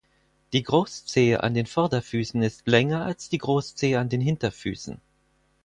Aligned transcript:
Die 0.51 0.63
Großzehe 0.63 1.43
an 1.43 1.53
den 1.53 1.67
Vorderfüßen 1.67 2.41
ist 2.41 2.65
länger 2.67 3.05
als 3.05 3.29
die 3.29 3.37
Großzehe 3.37 3.99
an 3.99 4.09
den 4.09 4.19
Hinterfüßen. 4.21 4.99